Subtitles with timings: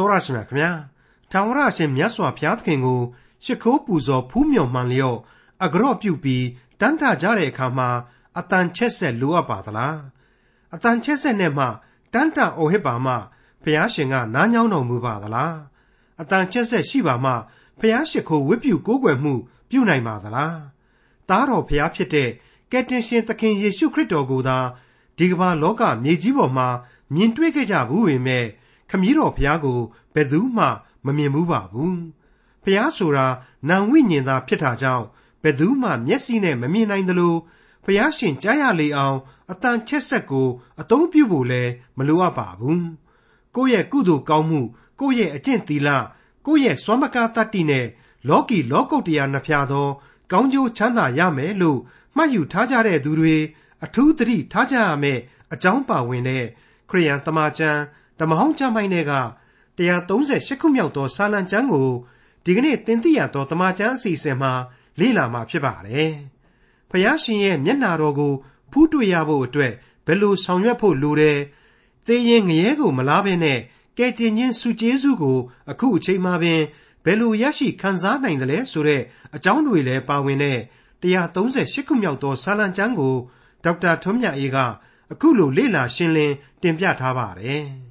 [0.00, 0.70] တော်ရရှိမြခင်ဗျာ
[1.30, 3.00] ထာဝရရှင်မြတ်စွာဘုရားသခင်ကို
[3.44, 5.18] ရှ िख ိုးပူဇော်ဖူးမြော်မှန်လျော့
[5.64, 6.46] အကြော့ပြုတ်ပြီး
[6.80, 7.88] တန်းထကြတဲ့အခါမှာ
[8.38, 9.98] အတန်ချက်ဆက်လိုအပ်ပါသလား
[10.74, 11.66] အတန်ချက်ဆက်နဲ့မှ
[12.12, 13.14] တန်းတအိုဟစ်ပါမှ
[13.62, 15.56] ဘုရားရှင်ကနားညောင်းတော်မူပါသလား
[16.20, 17.32] အတန်ချက်ဆက်ရှိပါမှ
[17.78, 19.34] ဘုရားရှိခိုးဝတ်ပြုကိုးကွယ်မှု
[19.70, 20.58] ပြုနိုင်ပါသလား
[21.28, 22.30] သားတော်ဘုရားဖြစ်တဲ့
[22.72, 24.58] ကယ်တင်ရှင်သခင်ယေရှုခရစ်တော်ကိုသာ
[25.16, 26.68] ဒီကမ္ဘာလောကမြေကြီးပေါ်မှာ
[27.14, 28.46] မြင်တွေ့ခဲ့ကြဘူးပေမဲ့
[28.90, 29.78] ခမည်းတော်ဘုရားကို
[30.14, 30.66] ဘယ်သူမှ
[31.06, 32.00] မမြင်ဘူးပါဘူး
[32.64, 33.26] ဘုရားဆိုတာ
[33.68, 35.06] နာဝိညာဉ်သာဖြစ်တာကြောင့်
[35.42, 37.34] ဘယ်သူမှမျက်စိနဲ့မမြင်နိုင်သလို
[37.84, 39.16] ဘုရားရှင်ကြားရလေအောင်
[39.50, 40.48] အတန်ချက်ဆက်ကို
[40.80, 42.86] အသုံးပြုဖို့လည်းမလိုအပ်ပါဘူး
[43.54, 44.60] ကိုယ့်ရဲ့ကုသိုလ်ကောင်းမှု
[45.00, 45.88] ကိုယ့်ရဲ့အကျင့်သီလ
[46.46, 47.86] ကိုယ့်ရဲ့စွမ်းမကားတတ္တိနဲ့
[48.28, 49.88] လောကီလောကုတ္တရာနှဖျားသော
[50.32, 51.78] ကောင်းကျိုးချမ်းသာရမယ်လို့
[52.16, 53.36] မှတ်ယူထားကြတဲ့သူတွေ
[53.84, 55.18] အထူးသတိထားကြရမယ်
[55.52, 56.44] အကြောင်းပါဝင်တဲ့
[56.90, 57.80] ခရိယန်တမန်ကျမ်း
[58.20, 59.14] ဓမ္မဟောင်းကျမ်းပိုင်းတွေက
[59.78, 61.88] 138ခုမြောက်သောစာလံကျမ်းကို
[62.44, 64.52] ဒီကနေ့သင်သိရသောတမန်ကျမ်းအစီအစဉ်မှာ
[65.00, 66.12] လေ့လာမှာဖြစ်ပါတယ်။
[66.90, 68.32] ဖျားရှင်ရဲ့မျက်နာတော်ကို
[68.72, 69.72] ဖူးတွေ့ရဖို့အတွက်
[70.06, 71.38] ဘယ်လိုဆောင်ရွက်ဖို့လိုတယ်။
[72.06, 73.58] သေရင်ငရဲကိုမလားဘဲနဲ့
[73.98, 75.38] ကဲတင်ချင်းစုကျေးစုကို
[75.70, 76.60] အခုအချိန်မှပင်
[77.04, 79.02] ဘယ်လိုရရှိခံစားနိုင်တယ်လဲဆိုတဲ့
[79.34, 80.58] အကြောင်းတွေလည်းပါဝင်တဲ့
[81.02, 83.14] 138ခုမြောက်သောစာလံကျမ်းကို
[83.64, 84.58] ဒေါက်တာထွန်းမြတ်အေးက
[85.12, 87.64] အခုလိုလေ့လာရှင်းလင်းတင်ပြထားပါတယ်။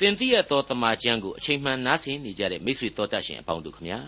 [0.00, 4.00] တင်သိရသောတမန်ကျမ်းကိုအချိန်မှန်နားဆင်နေကြတဲ့မိတ်ဆွေတော်တတ်ရှင်အပေါင်းတို့ခမညာ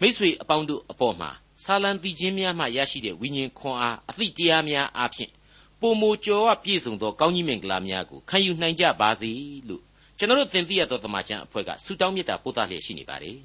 [0.00, 1.30] မိတ်ဆွေအပေါင်းတို့အပေါ်မှာ
[1.64, 5.32] ဆာလံတီချင်းများမှရရှိတဲ့ဝိညာဉ်ခွန်အားအသည့်တရားများအားဖြင့်
[5.80, 9.30] ပုံမိုကျော်ဝပြည့်စုံသောကောင်းကြီးမင်္ဂလာများကိုခံယူနိုင်ကြပါစေ
[9.68, 9.82] လို့
[10.18, 13.36] ကျွန်တော်တို့တင်ပြရသောတမန်ကျမ်းအဖွဲ့ကဆုတောင်းမေတ္တာပို့သလျက်ရှိနေပါတယ်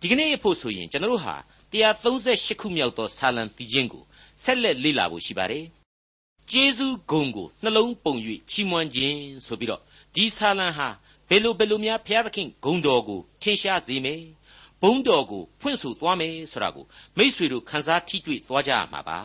[0.00, 1.36] ဒီကနေ့အဖို့ဆိုရင်ကျွန်တော်တို့ဟာ
[1.72, 4.02] 138ခုမြောက်သောဆာလံတီချင်းကို
[4.42, 5.64] ဆက်လက်လေ့လာဖို့ရှိပါတယ်
[6.50, 8.14] ကျေးဇူးဂုံကိုနှလုံးပုံ၍
[8.50, 9.82] ချီးမွမ်းခြင်းဆိုပြီးတော့
[10.15, 10.87] ဒီဆာလံဟာ
[11.29, 14.21] ဘယ်လိုဘယ်လိုများဘုရားသခင်ဂုံတော်ကိုထင်ရှားစေမယ်
[14.81, 16.85] ဘုံတော်ကိုဖွင့်ဆိုသွားမယ်ဆိုတာကို
[17.17, 19.19] မိษွေတို့ခန်းစားထိတွေ့သွားကြရမှာပါ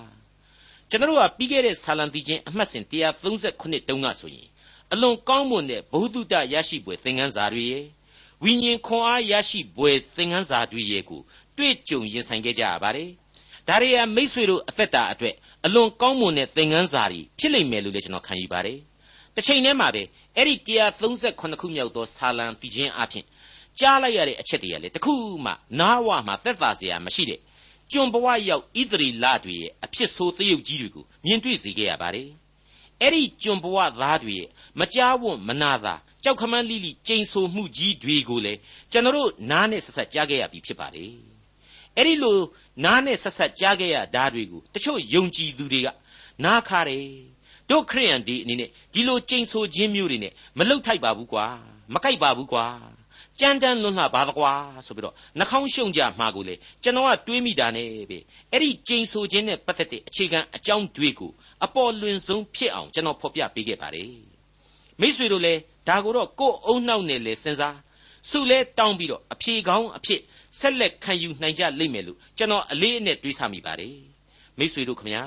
[0.91, 4.49] ကျွန်တော်ကပြီးခဲ့တဲ့ဆာလံတီချင်းအမှတ်စဉ်138တုန်းကဆိုရင်
[4.93, 7.85] အလွန်ကောင်းမွန်တဲ့ဘ ഹു တုတရရှိပွဲသင်ခန်းစာတွေရဲ့
[8.43, 11.21] ဝိညာဉ်ခွန်အားရရှိပွဲသင်ခန်းစာတွေရဲ့ကို
[11.57, 13.11] တွေ့ကြုံရင်ဆိုင်ခဲ့ကြရပါတယ်
[13.69, 15.35] ဒါတွေဟာမိษွေတို့အသက်တာအတွက်
[15.67, 18.79] အလွန်ကောင်းမွန်တဲ့သင်ခန်းစာတွေဖြစ်လိမ့်မယ်လို့လည်းကျွန်တော်ခံယူပါတယ်
[19.36, 20.04] တစ်ချိန်တည်းမှာပဲ
[20.36, 20.56] အဲ့ဒီ
[21.08, 23.26] 138ခုမြောက်သောဆာလံပြီးခြင်းအပြင်
[23.80, 25.14] ကြားလိုက်ရတဲ့အချက်တွေကလေတခု
[25.46, 27.40] မှနားဝမှာသက်သာစရာမရှိတဲ့
[27.92, 32.30] ကျွန်ဘဝရောက်ဣသရီလတွေရဲ့အဖြစ်ဆိုးသရုပ်ကြီးတွေကိုမြင်တွေ့စေခဲ့ရပါတယ်
[33.02, 34.50] အဲ့ဒီကျွန်ဘဝသားတွေရဲ့
[34.80, 35.94] မကြားဝံ့မနာသာ
[36.24, 38.60] ကြောက်ခမန်းလိလိကျိန်ဆိုမှုကြီးတွေကိုလည်း
[38.92, 41.12] ကျွန်တော်တို့နားနဲ့ဆက်ဆက်ကြားခဲ့ရပြီဖြစ်ပါတယ်
[41.98, 42.38] အဲ့ဒီလို
[42.86, 45.88] နားနဲ့ဆက်ဆက်ကြားခဲ့ရဓာတွေကိုတချို့ယုံကြည်သူတွေက
[46.44, 47.06] နားခါတယ်
[47.70, 51.46] တို့ခရိယန်ဒီအနေနဲ့ဒီလိုကြိမ်ဆိုခြင်းမျိုးတွေနဲ့မလှုပ်ထိုက်ပါဘူးကွာ
[51.94, 52.66] မကြိုက်ပါဘူးကွာ
[53.40, 54.54] ကြမ်းတမ်းလွန်းလှပါသကွာ
[54.86, 58.18] ဆိုပြီးတော့နှာခေါင်းရှုံကြမှာကိုလေကျွန်တော်ကတွေးမိတာနဲ့ပဲ
[58.52, 61.32] အဲ့ဒီကြိမ်ဆိုခြင်းနဲ့ပတ်သက်တဲ့အခြေခံအကြောင်းတွေကို
[61.66, 64.14] အပေါ်လွင်ဆုံးဖြစ်အောင်ကျွန်တော်ဖော်ပြပေးခဲ့ပါတယ်
[65.02, 67.78] မိษွေတို့လည်းဒါကိုတော့ကိုယ်အုံနှောက်နဲ့လေစဉ်းစား
[68.30, 70.22] စုလဲတောင်းပြီးတော့အဖြေကောင်းအဖြစ်
[70.60, 73.96] ဆက်လက်ခံယူနိုင်ကြလိမ့်မယ်လို့ကျွန်တော်အလေးအနက်တွေးဆမိပါတယ်
[74.60, 75.24] မိษွေတို့ခမညာ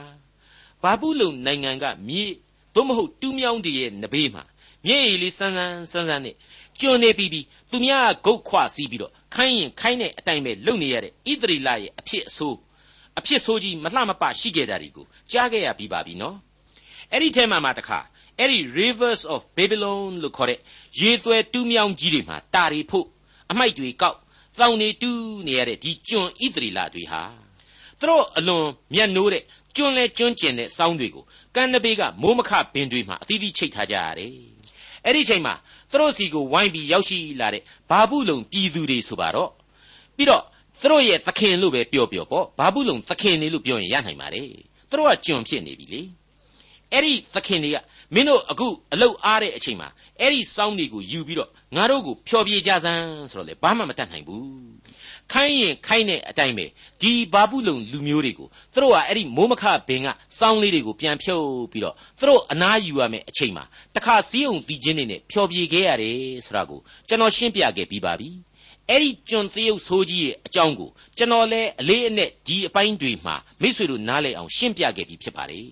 [0.85, 2.25] ဘာဘူးလုံနိုင်ငံကမြေ
[2.75, 4.43] သို့မဟုတ်တူးမြောင်းတည်းရဲ့နဘေးမှာ
[4.87, 6.37] မြေရည်လေးစမ်းစမ်းစမ်းစမ်းနဲ့
[6.81, 12.59] ကျွန်းနေပြီးပြီးသူများကဂုတ်ခွစီးပြီးတော့ခိုင်းရင်ခိုင်းတဲ့အတိုင်းပဲလုပ်နေရတဲ့ဣသရီလရဲ့အဖြစ်အဆိုး
[13.19, 16.37] အဖြစ်ဆိုးကြီးမလှမပရှိခဲ့တာတွေကိုကြားခဲ့ရပြီးပါပြီနော်
[17.13, 17.99] အဲ့ဒီထဲမှာမှတခါ
[18.39, 20.61] အဲ့ဒီ rivers of babylon လို့ခေါ်တဲ့
[21.01, 23.07] ရေသွဲတူးမြောင်းကြီးတွေမှာတာရီဖို့
[23.51, 24.19] အမိုက်တွေကောက်
[24.61, 27.23] တောင်နေတူးနေရတဲ့ဒီကျွန်းဣသရီလတွေဟာ
[28.01, 29.45] သူတို့အလွန်မျက်နှိုးတဲ့
[29.77, 31.25] ကျွန်းလဲကျွန်းကျင်တဲ့စောင်းတွေကို
[31.55, 34.33] ကမ်းနဘေးကမိုးမခပင်တွေမှာအသီးသီးချိတ်ထားကြရတယ်
[35.05, 35.55] အဲ့ဒီချိန်မှာ
[35.91, 39.51] သူတို့စီကိုဝိုင်းပြီးရောက်ရှိလာတဲ့ဘာဘူးလုံပြည်သူတွေဆိုပါတော့
[40.17, 40.43] ပြီးတော့
[40.81, 44.49] သူတို့ရဲ့သခင်လို့ပဲပြောပြောပေါ့ဘာဘူးလုံသခင်နေလို့ပြောရင်ရနိုင်ပါတယ်
[44.91, 46.03] သူတို့ကကျွန်ဖြစ်နေပြီလေ
[46.93, 47.77] အဲ့ဒီသခင်တွေက
[48.15, 49.89] မင်းတို့အခုအလုတ်အားတဲ့အချိန်မှာ
[50.21, 54.74] အဲ့ဒီစောင်းတွေကိုယူပြီးတော့ငါတို့ကိုဖျော်ပြကြစမ်းဆိုတော့လေဘာမှမတတ်နိုင်ဘူး
[55.33, 56.67] ခိုင်းရင်ခိုင်းတဲ့အတိုင်းပဲ
[57.01, 63.65] ဒီဘာပုလုံလူမျိုးတွေကိုသူတို့ကအဲ့ဒီမိုးမခဘင်ကစောင်းလေးတွေကိုပြန်ဖြုတ်ပြီးတော့သူတို့အနားယူရမယ်အချိန်မှာ
[63.97, 68.29] တခါစည်းုံတီချင်းနေနဲ့ဖျော်ပြခဲ့ရတယ်ဆိုတာကိုကျွန်တော်ရှင်းပြခဲ့ပြီးပါပြီ
[68.91, 75.69] အဲ့ဒီကျွန်သရုပ်ဆိုးကြီးရဲ့အကြောင်းကိုကျွန်တော်လည်းအလေးအနက်ဒီအပိုင်းတွေမှာမိษွေတို့နားလည်အောင်ရှင်းပြခဲ့ပြီးဖြစ်ပါတယ်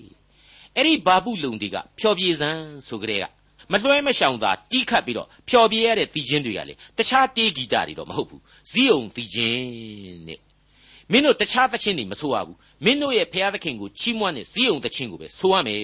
[0.76, 3.24] အဲ့ဒီဘာပုလုံတွေကဖျော်ပြစမ်းဆိုကြတဲ့က
[3.72, 9.66] မလွှဲမရှောင်သာတီးခတ်ပြီးတော့ဖျော်ပြရတဲ့တီချင်းတွေကလေတခြားတေးဂီတတွေတော့မဟုတ်ဘူး ဇီးအောင်တီချင်း
[10.26, 10.40] နဲ့
[11.10, 15.80] မင်းတို့တခြားသချင်းတွေမဆိုရဘူးမင်းတို့ရဲ့ဖျားသခင်ကိုချီးမွမ်းတဲ့ဇီးအောင်သချင်းကိုပဲဆိုရမယ်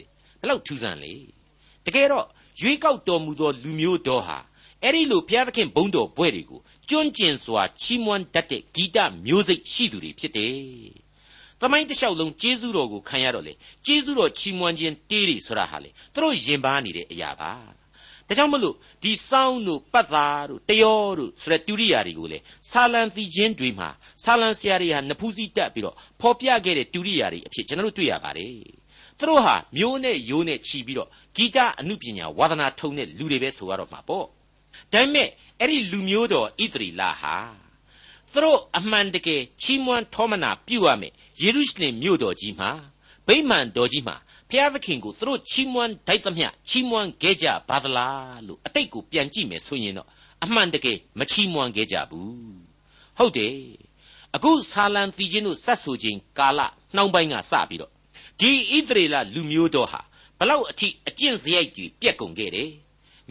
[0.00, 0.08] တဲ့
[0.40, 1.12] ဘယ်လောက်ထူးဆန်းလေ
[1.86, 2.26] တကယ်တော့
[2.60, 4.52] ရွေးကောက်တော်မူသောလူမျိုးတော်ဟာဣ
[4.82, 10.56] အဲ့ဒီလိုဘုရားသခင်ဘုန်းတော်ဘွဲ့တွေကိုကျွန့်ကျင်စွာချီးမွမ်းတတ်တဲ့ဂီတမျိုးစိတ်ရှိသူတွေဖြစ်တယ်။
[11.60, 13.54] သမိုင်းတစ်လျှောက်လုံးကျေးဇူးတော်ကိုခံရတော့လေ
[13.86, 17.52] ကျေးဇူးတော်ချီးမွမ်းခြင်းတေးတွေဆိုတာဟာလေသူတို့ယင်ပါနေတဲ့အရာပါ။
[18.32, 22.38] ဒါကြောင့်မလို့ဒီစောင်းတို့ပတ်သားတို့တယောတို့ဆိုတဲ့တူရိယာတွေကိုလေ
[22.70, 23.88] ဆာလံသီချင်းတွေမှာ
[24.24, 28.52] ဆာလံဆရာတွေဟာနဖူးစည်းတက်ပြီးတော့ဖော်ပြခဲ့တဲ့တူရိယာတွေအဖြစ်ကျွန်တော်တို့တွေ့ရပါတယ်။
[29.18, 34.26] သူတို့ဟာမျိုးနဲ့ရိုးနဲ့ချီပြီးတော့ဂီတအမှုပညာဝါသနာထုံတဲ့လူတွေပဲဆိုရတော့မှာပေါ့။
[34.92, 35.28] ဒါပေမဲ့
[35.60, 37.36] အဲ့ဒီလူမျိုးတော်ဣသရီလဟာ
[38.32, 41.12] သူတို့အမှန်တကယ်ချီးမွမ်းထောမနာပြုရမယ်
[41.42, 42.70] ယေရုရှလင်မြို့တော်ကြီးမှာ
[43.26, 44.16] ဗိမာန်တော်ကြီးမှာ
[44.52, 50.08] ဖျားသခင်ကိုသူတို့ချီးမွမ်းတိုက်သမျှချီးမွမ်းခဲ့ကြပါသလားလို့အတိတ်ကိုပြန်ကြည့်မယ်ဆိုရင်တော့
[50.44, 52.32] အမှန်တကယ်မချီးမွမ်းခဲ့ကြဘူး
[53.18, 53.56] ဟုတ်တယ်
[54.34, 56.60] အခုဆာလံတီချင်းတို့စတ်ဆူခြင်းကာလ
[56.94, 57.92] နှောင်းပိုင်းကစပြီးတော့
[58.40, 60.00] ဒီဣသရေလလူမျိုးတော်ဟာ
[60.38, 62.70] ဘလောက်အထိအကျင့်စရိုက်ကြီးပြက်ကုန်ခဲ့တယ်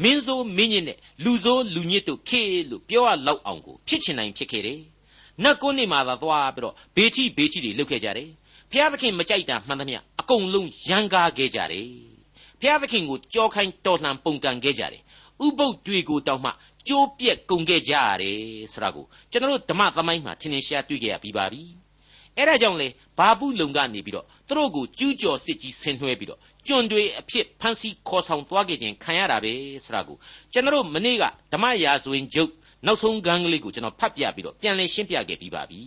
[0.03, 4.79] မင်းဆိုးမင်းညစ်နဲ့လူဆိုးလူညစ်တို့ခေလို့ပြောရလောက်အောင်ကိုဖြစ်ချင်နိုင်ဖြစ်ခဲ့တယ်။
[5.43, 8.29] နတ်ကုန်းနေမှာသာသွားပြီးတော့ဘေးချိဘေးချိတွေလှုပ်ခဲ့ကြတယ်။
[8.71, 11.87] ဖျားသခင်မကြိုက်တာမှန်သမျှအကုန်လုံးရန်ကားခဲ့ကြတယ်။
[12.61, 15.01] ဖျားသခင်ကိုကြောခိုင်းတော်လှန်ပုန်ကန်ခဲ့ကြတယ်။
[15.45, 16.51] ဥပုပ်တွေကိုတောင်းမှ
[16.87, 18.39] ကြိုးပြက်ကုန်ခဲ့ကြရတယ်
[18.73, 21.63] ဆိုတာကိုကျွန်တော်ဓမ္မသမိုင်းမှာထင်ထင်ရှားတွေ့ကြရပြီးပါပြီ။
[22.37, 22.87] အဲဒါကြောင့်လေ
[23.17, 29.53] ဘာဘူးလုံကနေပြီးတော့သူတို့ကိုကျူးကျော်စစ်ကြီးဆင်နွှဲပြီးတော့ကျွန်တွေအဖြစ်ဖန်ဆီးခေါ်ဆောင်သွားခဲ့ခြင်းခံရတာပဲ
[29.85, 30.17] ဆိုတာကို
[30.53, 31.23] ကျွန်တော်မနေ့က
[31.53, 32.51] ဓမ္မရာဇဝင်ကျုပ်
[32.85, 35.81] နောက်ဆုံးကန်းကလေးကိုကျွန်တော်ဖတ်ပြပြီးတော့ပြန်လည်ရှင်းပြခဲ့ပြီးပါပြီ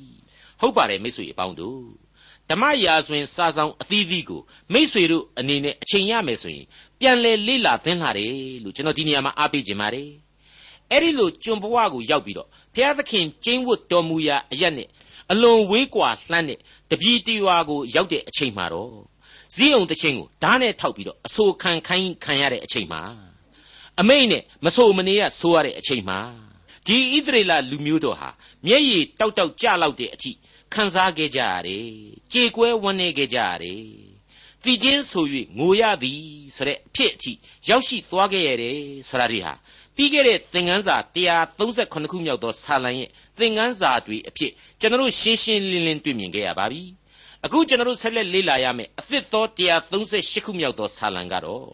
[0.61, 2.04] ဟုတ်ပါတယ်မိတ်ဆွေအပေါင်းတို့
[2.51, 4.41] ဓမ္မရာဇဝင်စာဆောင်အသီးသီးကို
[4.73, 6.67] မိတ်ဆွေတို့အနေနဲ့အချိန်ရမယ်ဆိုရင်
[7.01, 8.33] ပြန်လည်လေ့လာသင်လာတယ်
[8.65, 10.11] လို့ကျွန်တော်ဒီနေရာမှာအားပေးခြင်းပါတယ်
[10.91, 14.89] အဲ့ဒီလိုကျွန်ဘဝကိုရောက်ပြီးတော့ဘုရားသခင်ကျင်းဝတ်တော်မူရာအရက်နဲ့
[15.33, 16.59] အလွန်ဝေးကွာလှမ်းတဲ့
[16.91, 18.95] တပည့်တရွာကိုရောက်တဲ့အချိန်မှာတော့
[19.55, 23.03] ဇီးအောင်တချင်းကိုဓာတ်နဲ့ထောက်ပြီးတော့အဆိုခံခိုင်းခံရတဲ့အချိန်မှာ
[24.01, 26.19] အမိတ်နဲ့မဆိုမနေရဆိုရတဲ့အချိန်မှာ
[26.87, 28.29] ဒီဣသရေလလူမျိုးတော်ဟာ
[28.67, 30.33] မျက်ရည်တောက်တောက်ကြလောက်တဲ့အထိ
[30.73, 31.87] ခံစားခဲ့ကြရတယ်
[32.33, 33.83] ကြေကွဲဝန်းနေခဲ့ကြရတယ်
[34.65, 35.27] တည်ခြင်းဆို၍
[35.59, 36.23] ငိုရသည်
[36.57, 37.33] ဆိုတဲ့အဖြစ်အထိ
[37.69, 38.79] ရောက်ရှိသွားခဲ့ရတယ်
[39.09, 39.53] ဆိုတာတွေဟာ
[39.97, 43.09] ပြီးခဲ့တဲ့သင်ခန်းစာ138ခုမြောက်သောဆာလံရဲ့
[43.39, 46.83] သင်ခန်းစာတွေအဖြစ်ကျွန်တော်ရှင်းရှင်းလင်းလင်းတွေ့မြင်ခဲ့ရပါပြီ။
[47.47, 49.45] အခုကျွန်တော်တို့ဆက်လက်လေ့လာရမယ်အသစ်သော
[49.91, 51.67] 138ခုမြောက်သောဆာလံကတော့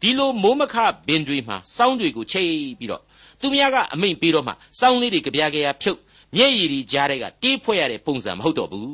[0.00, 0.74] ဒီလိုမိုးမခ
[1.08, 3.02] ဘင်တွေမှာစောင်းတွေကိုချိတ်ပြီးတော့
[3.40, 5.98] သူများကအမိန်ပေးတော့မှစောင်းလေးတွေကြပြကြရဖြုတ်
[6.36, 8.90] မျက်ရည်တွေကြားတဲ့ကတေးဖွဲ့ရတဲ့ပုံစံမဟုတ်တော့ဘူး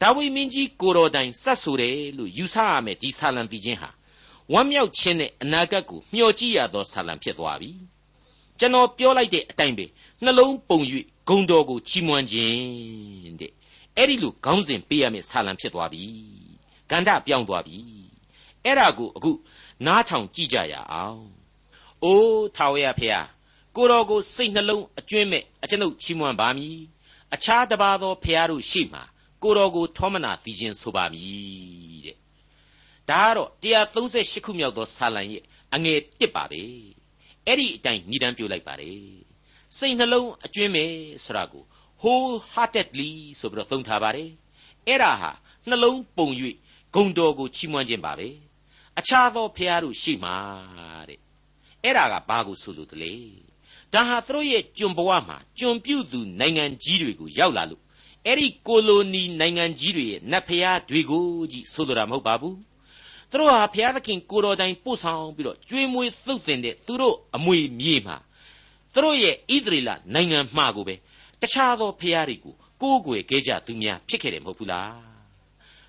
[0.00, 3.90] ဒါဝိမင်းကြီးကိုတော်တိုင်စတ်ဆိုတယ်လို့ယူဆရမယ်ဒီဆာလံပြီးချင်းဟာ
[4.52, 7.70] ဝမ်းမြောက်ခြင်းနဲ့အနာဂတ်ကိုမျှော်ကြည့်ရသောဆာလံဖြစ်သွားပြီ
[8.58, 9.86] ကျွန်တော်ပြောလိုက်တဲ့အတိုင်းပဲ
[10.24, 10.78] နှလုံးပုံ၍
[11.28, 13.52] ဂုံတော်ကိုချီးမွမ်းခြင်းတဲ့
[13.96, 16.04] အဲ့ဒီလိုခေါင်းစဉ်ပေးရမယ့်ဆာလံဖြစ်သွားပြီ
[16.90, 17.78] ကန္တပြောင်းသွားပြီ
[18.64, 19.30] အဲ့ဒါကိုအခု
[19.86, 21.22] နားထောင်ကြည့်ကြရအောင်
[22.04, 23.20] အိုးထာဝရဖေဟာ
[23.76, 26.78] ကိုတော်ကိုစိတ်နှလုံးအကျွင်းမဲ့အကျွန်ုပ်ချီးမွမ်းပါမည်
[27.34, 29.00] အခြားတပါသောဖះတို့ရှိမှ
[29.42, 32.16] ကိုတော်ကိုထောမနာသိခြင်းဆိုပါမည်တဲ့
[33.10, 35.42] ဒါကတော့138ခုမြောက်သောဆာလံရဲ့
[35.74, 36.62] အငယ်1ပါပဲ
[37.46, 39.02] အဲ့ဒီအတိုင်းညီတန်းပြလိုက်ပါတယ်
[39.76, 40.92] စိတ်နှလုံးအကျွင်းမဲ့
[41.24, 41.64] ဆိုတာကို
[42.02, 44.30] wholeheartedly ဆိုပြီးတော့သုံးထားပါတယ်
[44.86, 45.30] အဲ့ဒါဟာ
[45.68, 46.28] နှလုံးပုံ၍
[46.94, 48.28] ဂုံတော်ကိုချီးမွမ်းခြင်းပါပဲ
[48.98, 50.36] အခြားသောဖျားတို့ရှိမှာ
[51.08, 51.20] တဲ့
[51.84, 53.14] အဲ့ဒါကဘာကိုဆိုလို့တလဲ
[53.94, 57.82] ဒါဟာသူတို့ရဲ့ကျွန်ဘဝမှာကျွန်ပြုသူနိုင်ငံကြီးတွေကိုရောက်လာလို့
[58.26, 62.56] အဲ့ဒီကိုလိုနီနိုင်ငံကြီးတွေရဲ့နတ်ဖျားတွေကိုကြီးဆိုလိုတာမဟုတ်ပါဘူး
[63.30, 68.16] သူတို့ဟာဘုရားသခင်ကိုတော်တိုင်ပို့ဆောင်ပြီးတော့ကျွေးမွေးသုတ်တင်တဲ့သူတို့အမွေမြေမှာ
[68.94, 70.94] သူတို့ရဲ့ဣသရေလနိုင်ငံမှာကိုပဲ
[71.40, 75.10] တခြားသောဖျားတွေကိုကိုးကွယ်ခဲ့ကြသူများဖြစ်ခဲ့တယ်မဟုတ်ဘူးလား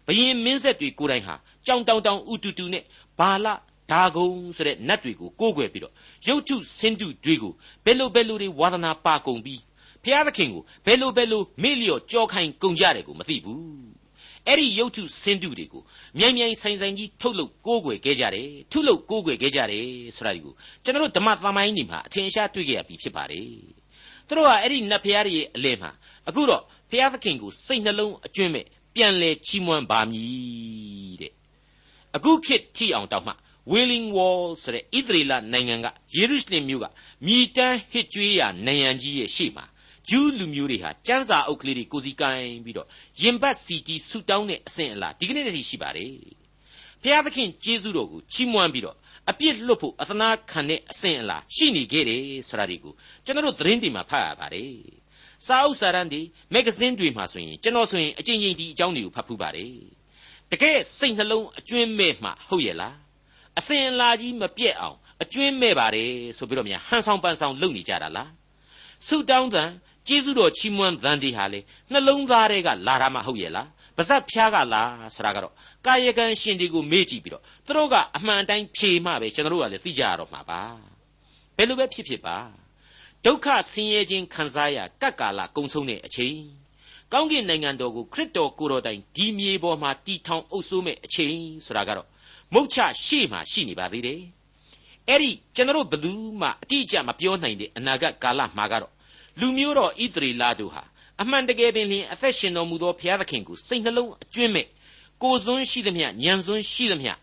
[0.05, 1.35] ဘယင်မင်းဆက်တွေကိုယ်တိုင်ဟာ
[1.65, 2.83] ကြောင်တောင်တောင်ဥတူတူနဲ့
[3.19, 3.47] ဘာလ
[3.91, 5.93] ဒါဂုံဆိုတဲ့နတ်တွေကိုကိုးကွယ်ပြီးတော့
[6.27, 7.53] ရုပ်ထုဆင်းတုတွေကို
[7.85, 9.61] ဘယ်လိုဘယ်လိုတွေဝါသနာပါကုန်ပြီး
[10.03, 13.91] ဖျားသခင်ကိုဘယ်လိုဘယ်လိုမေ့လျော့ကြောခိုင်းကုန်ကြတယ်ကိုမသိဘူး
[14.47, 15.83] အဲ့ဒီရုပ်ထုဆင်းတုတွေကို
[16.19, 23.47] မြိုင်မြိုင်ဆိုင်ဆိုင်ကြီးထုတ်လုပ်ကိုးကွယ်ခဲ့ကြတယ်ထုလုပ်ကိုးကွယ်ခဲ့ကြတယ်ဆိုတာဒီကိုကျွန်တော်တို့ဓမ္မသမိုင်းနေမှာအထင်ရှားတွေ့ကြရပြီဖြစ်ပါတယ်
[24.27, 25.91] သူတို့ကအဲ့ဒီနတ်ဖျားရဲ့အလယ်မှာ
[26.27, 31.33] အခုတော့ဖျားသခင်ကိုစိတ်နှလုံးအကျွင့်မဲ့ပြန်လဲချီးမွမ်းပါမည်တဲ့
[32.15, 33.33] အခုခေတ်ထိအောင်တောက်မှ
[33.71, 36.85] Wailing Wall ဆိုတဲ့ဣသရေလနိုင်ငံကယေရုရှလင်မြို့က
[37.25, 39.65] မြည်တမ်းဟစ်ကြွေးရာနိုင်ငံကြီးရဲ့ရှေ့မှာ
[40.09, 42.87] ဂျူးလူမျိုးတွေဟာစံစာအုပ်ကလေးတွေကိုစီကိုင်းပြီးတော့
[43.21, 46.13] ရင်ဘတ်စီတီဆူတောင်းတဲ့အဆင့်အလားဒီကနေ့တည်းရှိပါတယ်
[47.03, 48.97] ဖျားသခင်ကျေးဇူးတော်ကိုချီးမွမ်းပြီးတော့
[49.29, 52.93] အပြစ်လွတ်ဖို့အသနာခံတဲ့အဆင့်အလားရှိနေခဲ့တယ်ဆိုတာဒီကို
[53.25, 54.73] ကျွန်တော်တို့သတင်းတွေမှာဖတ်ရပါတယ်
[55.45, 56.21] စာအုပ်စာတမ်းတွေ
[56.53, 59.73] မဂ္ဂဇင်းတွေမှာဆိုရင်ကျွန်တော်ဆိုရင်အကျဉ်းချင်းဒီအကြောင်းတွေကိုဖတ်ဖူးပါတယ်
[60.51, 62.95] တကယ်စိတ်နှလုံးအကျွင်းမဲ့မှဟုတ်ရဲ့လား
[63.59, 68.29] အစင်အလာကြီးမပြက်အောင်အကျွင်းမဲ့ပါတယ်ဆိုပြီးတော့များဟန်ဆောင်ပန်ဆောင်လုပ်နေကြတာလား
[69.07, 69.69] ဆုတောင်းတန်
[70.07, 71.59] ကျေးဇူးတော်ချီးမွမ်းသံတွေဟာလေ
[71.91, 73.67] နှလုံးသားတွေကလာတာမှဟုတ်ရဲ့လား
[73.97, 75.53] ပါဇက်ဖျားကလားဆိုတာကတော့
[75.85, 80.61] ကာယကံရှင်တွေကိုမေ့ကြည့်ပြီးတော့သူတို့ကအမှန်တိုင်းဖြေမှပဲကျွန်တော်တို့ကလည်းသိကြရတော့မှာပါ
[81.57, 82.37] ဘယ်လိုပဲဖြစ်ဖြစ်ပါ
[83.25, 86.37] ဒုက္ခဆင်းရဲခြင်းခံစားရကပ်ကာလကုံဆုံးတဲ့အချိန်
[87.13, 92.07] ကောင်းကင်နိုင်ငံတော်ကိုခရစ်တော်ကိုယ်တော်တိုင်ဒီမြေပေါ်မှာတည်ထောင်အုပ်စိုးမဲ့အချိန်ဆိုတာကတော့
[92.53, 94.21] မုတ်ချရှေ့မှာရှိနေပါသေးတယ်
[95.07, 98.93] အဲ့ဒီကျွန်တော်ဘသူမှအတိအကျမပြောနိုင်တဲ့အနာဂတ်ကာလမှာကတော့
[99.39, 100.83] လူမျိုးတော်ဣသရေလတို့ဟာ
[101.21, 104.67] အမှန်တကယ်ပင်လျှင်အသက်ရှင်တော်မူသောဘုရားသခင်ကိုစိတ်နှလုံးအကျွင့်မဲ့
[105.21, 107.13] ကိုယ်စွန်းရှိသမျှညံစွန်းရှိသမျှ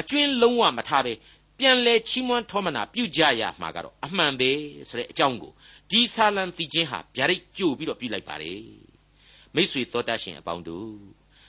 [0.00, 1.12] အကျွင့်လုံးဝမထားပဲ
[1.58, 4.50] ပြန်လဲချီးမွမ်းထောမနာပြုကြရမှာကတော့အမှန်ပဲ
[4.88, 5.52] ဆိုတဲ့အကြောင်းကို
[5.90, 8.62] ဒီဆာလံတီချင်းဟာဗျာဒိတ်ကြို့ပြီးတော့ပြုလိုက်ပါတယ်
[9.54, 10.90] မိษွေတော်တတ်ရှင်အပေါင်းတို့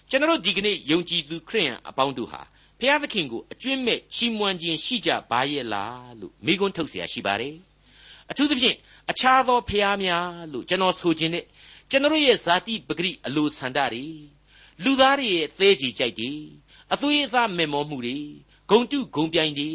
[0.09, 2.41] ကျွန်တော်ဒီကနေ့ယုံကြည်သူခရိယန်အပေါင်းတို့ဟာ
[2.82, 7.56] ဘုရားသခင်ကိုအကျွင့်မဲ့ချီးမွမ်းခြင်းရှိကြပါရဲ့လားလို့မိကွန်းထုတ်เสียရှိပါတယ်
[8.30, 8.76] အထူးသဖြင့်
[9.10, 11.44] အခြားသောဖျားများလို့ကျွန်တော်ဆိုခြင်းနဲ့
[11.90, 14.04] ကျွန်တော်ရဲ့ဇာတိပဂရိအလိုဆန္ဒတွေ
[14.84, 16.32] လူသားတွေရဲ့သဲကြီးကြိုက်တွေ
[16.92, 18.18] အသွေးအသားမေမောမှုတွေ
[18.70, 19.70] ဂုံတုဂုံပြိုင်တွေ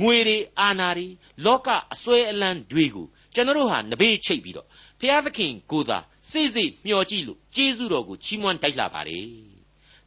[0.00, 1.06] ငွေတွေအာနာတွေ
[1.44, 4.66] လောကအစွဲအလန်းတွေကိုကျွန်တော်ဟာနဘေးချိတ်ပြီးတော့
[5.00, 5.98] ဖျားသခင်ကိုသာ
[6.30, 9.28] စိတ်စိတ်မျှော်ကြည့်လို့ကျေးဇူးတော်ကိုချီးမွမ်းတိုက်လာပါတယ်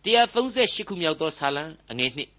[0.04, 2.30] 138ခုမြောက်သောဆာလံအငယ်နှစ်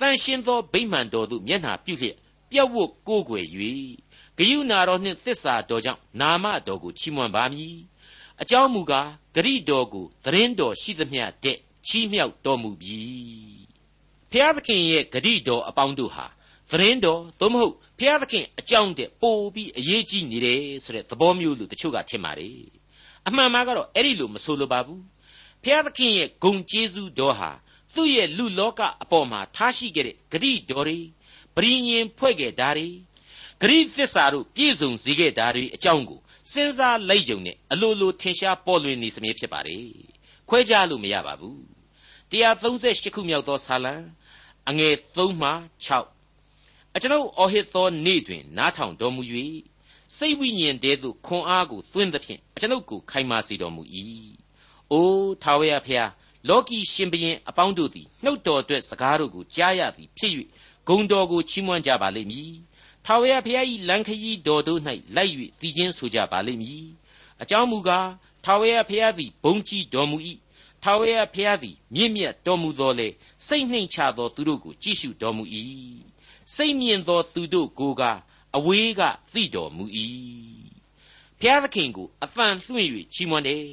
[0.00, 2.16] တန်ရှင်သောဗိမာန်တော်သို့မျက်နှာပြုလျက်
[2.50, 3.46] ပြတ်ဝတ်ကိုးကွယ်၍
[4.36, 7.76] ဂယုနာတော်နှင့်သစ္စာတော်ကြောင့်နာမတော်ကိုချီးမွမ်းပါမည်
[8.42, 13.00] အကြောင်းမူကားဂရိတော်ကိုသတင်းတော်ရှိသမျှတဲ့ချီးမြှောက်တော်မူပြီ
[14.30, 16.26] ဖျားသခင်ရဲ့ဂရိတော်အပေါင်းတို့ဟာ
[16.70, 22.58] သတင်းတော်သို့မဟုတ်ဖျားသခင်အကြောင်းတဲ့ပို့ပြီးအရေးကြီးနေတယ်ဆိုတဲ့သဘောမျိုးလို့တချို့ကထင်ပါတယ်
[23.26, 25.02] အမှန်မှားကတော့အဲ့ဒီလိုမဆိုလိုပါဘူး
[25.64, 27.50] ဖျားသခင်ရဲ့ဂုံကျေးဇူးတော်ဟာ
[27.94, 30.98] သူ့ရဲ့လူလောကအပေါ်မှာထားရှိခဲ့တဲ့ဂရိတော်တွေ
[31.54, 32.88] ပရိညင်ဖွဲ့ခဲ့တာတွေ
[33.60, 36.20] ဂရိသစ္စာတို့ပြည့်စုံစေခဲ့တာတွေအကြောင်းကို
[36.52, 39.86] စဉ်းစားလိုက်ုံနဲ့အလိုလိုထင်ရှားပေါ်လွင်နေစမြဲဖြစ်ပါတယ်
[40.48, 41.58] ခွဲခြားလို့မရပါဘူး
[42.32, 43.94] 138ခုမြောက်သောဆာလံ
[44.68, 45.50] အငယ်3မှ
[46.26, 49.22] 6အကျွန်ုပ်အော်ဟစ်သောနေ့တွင် နားထောင်တော်မူ၍
[50.16, 53.82] စိတ်ဝိညာဉ်တည်းသို့ခွန်အားကိုသွင်းသဖြင့်အကျွန်ုပ်ကိုခိုင်မာစေတော်မူ၏
[54.92, 56.10] အိုးထာဝရဖျား
[56.48, 60.32] လောကီရှင်ဘရင်အပေါင်းတို့သည်နှုတ်တော်အတွက်စကားတို့ကိုကြားရသည်ဖြစ်၍
[60.88, 62.52] ဂုံတော်ကိုချီးမွမ်းကြပါလိမ့်မည်
[63.04, 64.80] ထာဝရဘုရား၏လမ်းခရီးတော်တို့၌
[65.16, 66.84] လိုက်၍တည်ခြင်းဆိုကြပါလိမ့်မည်
[67.42, 68.08] အကြောင်းမူကား
[68.44, 70.16] ထာဝရဘုရားသည်ဘုံကြီးတော်မူ၏
[70.82, 73.08] ထာဝရဘုရားသည်မြင့်မြတ်တော်မူသောလေ
[73.46, 75.44] စိတ်နှိမ်ချသောသူတို့ကိုကြည့်ရှုတော်မူ၏
[76.54, 78.02] စိတ်မြင့်သောသူတို့ကိုက
[78.56, 79.02] အဝေးက
[79.34, 79.84] သိတော်မူ၏
[81.40, 83.64] ဘုရားသခင်ကိုအဖန်လွှင့်၍ချီးမွမ်းတယ်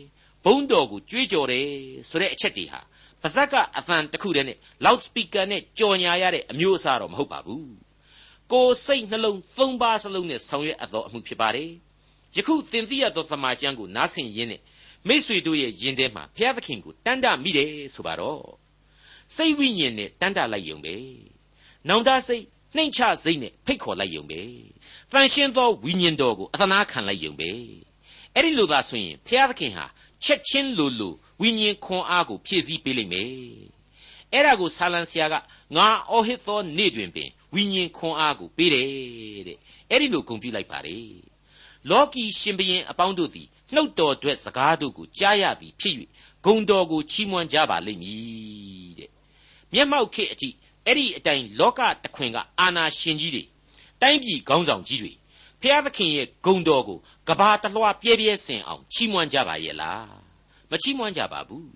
[0.45, 1.67] ဘုံတော်ကိုကြွေးကြော်တယ်
[2.09, 2.79] ဆိုတဲ့အချက်တွေဟာ
[3.21, 7.71] ပါဇက်ကအဖန်တစ်ခုတည်းနဲ့ loud speaker နဲ့ကြော်ညာရတဲ့အမျိုးအစားတော့မဟုတ်ပါဘူး
[8.51, 11.69] ကိုယ်စိတ်နှလုံးသုံးပါးစလုံးနဲ့ဆောင်ရွက်အပ်သောအမှုဖြစ်ပါတယ်
[12.35, 14.61] ယခုသင်သိရသောသမာကျမ်းကိုနားဆင်ရင်းနဲ့
[15.07, 18.43] မိษွေတို့ရဲ့ယင်ထဲမှာဘုရားသခင်ကိုတန်တမိတယ်ဆိုပါတော့
[19.35, 20.95] စိတ်ဝိညာဉ်နဲ့တန်တလိုက်ယုံပဲ
[21.87, 22.43] နောင်တစိတ်
[22.75, 24.41] နှိမ့်ချစိတ်နဲ့ဖိတ်ခေါ်လိုက်ယုံပဲ
[25.11, 27.51] တန်ရှင်းသောဝိညာဉ်တော်ကိုအသနာခံလိုက်ယုံပဲ
[28.35, 29.85] အဲ့ဒီလိုသာဆိုရင်ဘုရားသခင်ဟာ
[30.23, 33.29] ချက်ချင်းလိုလိုဝိညာဉ်ခွန်အားကိုဖြည့်ဆည်းပေးလိမ့်မယ်
[34.33, 35.35] အဲ့ဒါကိုဆာလံဆရာက
[35.75, 38.85] ငါအော်ဟစ်သောနေ့တွင်ပင်ဝိညာဉ်ခွန်အားကိုပေးတယ်
[39.47, 39.57] တဲ့
[39.89, 41.31] အဲ့ဒီလိုဂုဏ်ပြုလိုက်ပါတယ်
[41.89, 45.95] လောကီရှင်ဘရင်အပေါင်းတို့သည်နှုတ်တော်အတွက်စကားတို့ကိုကြားရသည်ဖြစ်၍
[46.45, 49.09] ဂုံတော်ကိုချီးမွမ်းကြပါလိမ့်မည်တဲ့
[49.73, 50.49] မျက်မှောက်ခေတ်အထိ
[50.85, 53.43] အဲ့ဒီအတိုင်းလောကတခွင်ကအာနာရှင်ကြီးတွေ
[54.01, 55.11] တိုင်းပြည်ခေါင်းဆောင်ကြီးတွေ
[55.61, 60.07] ဖျားသခင်ရဲ့ဂုံတော်ကိုကဘာတလွှားပြဲပြဲစင်အောင်ချီးမွမ်းကြပါရဲ့လား
[60.71, 61.69] မချီးမွမ်းကြပါဘူး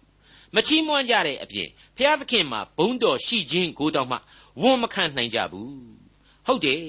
[0.55, 4.17] မချီးမွမ်းကြတဲ့အပြင်ဖျားသခင်မှာဘုန်းတော်ရှိခြင်းကိုတောင်မှ
[4.61, 5.75] ဝန်မခံနိုင်ကြဘူး
[6.47, 6.83] ဟုတ်တယ်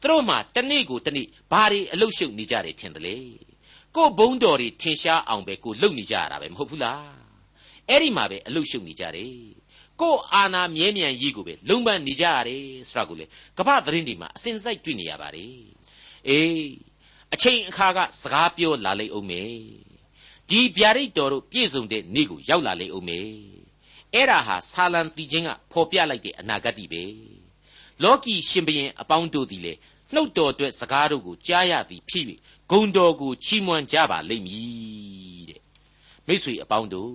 [0.00, 3.16] သူတို့မှတနေ့ကိုတနေ့ဘာတွေအလုရှုပ်နေကြတယ်ထင်တယ်လေ
[3.96, 7.08] ကိုဘုံတော်တွေထင်ရှားအောင်ပဲကိုလုံနေကြရတာပဲမဟုတ်ဘူးလား
[7.88, 9.34] အဲ့ဒီမှာပဲအလုရှုပ်နေကြတယ်
[10.00, 13.24] ကိုအာနာမြဲမြံရေးကိုပဲလုံပန်းနေကြရတယ်ဆိုတာကိုလေ
[13.58, 15.77] ကပ္ပသတင်းတွေမှာအစဉ်စိုက်တွေ့နေရပါတယ်
[16.28, 16.68] အေး
[17.34, 19.52] အချိန်အခါကစကားပြောလာလိမ့်အောင်မယ်
[20.48, 23.28] ဒီဗျာဒိတ်တော်တို့ပြည့်စုံတဲ့နေ့ကိုရောက်လာလိမ့်အောင်မယ်
[24.14, 27.04] အဲ့ဒါဟာဆာလံတီချင်းကဖော်ပြလိုက်တဲ့အနာဂတ်တည်းပဲ
[28.02, 29.72] လောကီရှင်ဘရင်အပေါင်းတို့သည်လေ
[30.14, 32.24] နှုတ်တော်အတွက်စကားတို့ကိုကြားရသည်ဖြစ်၍
[32.70, 35.62] ဂုံတော်ကိုချီးမွမ်းကြပါလိမ့်မည်တဲ့
[36.26, 37.14] မိတ်ဆွေအပေါင်းတို့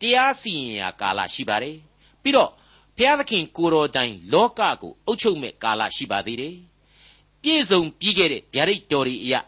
[0.00, 1.76] တရားစီရင်ရာကာလရှိပါတယ်
[2.22, 2.50] ပြီးတော့
[2.96, 6.56] ဘုရားသခင်ကိုတော်တိုင်လောကကိုအုပ်ချုပ်မဲ့ကာလရှိပါသေးတယ်
[7.42, 9.40] ပြည့်စုံပြီးခဲ့တဲ့ဗျာဒိတ်တော်တွေအရာ